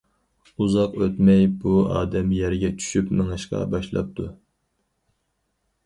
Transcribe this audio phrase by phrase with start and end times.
[0.63, 4.31] ئۇزاق ئۆتمەي بۇ ئادەم يەرگە چۈشۈپ مېڭىشقا باشلاپتۇ.